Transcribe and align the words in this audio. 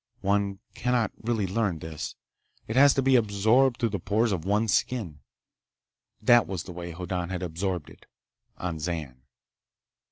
One 0.21 0.57
cannot 0.73 1.11
really 1.21 1.45
learn 1.45 1.77
this. 1.77 2.15
It 2.67 2.75
has 2.75 2.95
to 2.95 3.03
be 3.03 3.15
absorbed 3.15 3.79
through 3.79 3.89
the 3.89 3.99
pores 3.99 4.31
of 4.31 4.45
one's 4.45 4.73
skin. 4.73 5.19
That 6.19 6.47
was 6.47 6.63
the 6.63 6.71
way 6.73 6.89
Hoddan 6.91 7.29
had 7.29 7.43
absorbed 7.43 7.87
it, 7.91 8.07
on 8.57 8.79
Zan. 8.79 9.21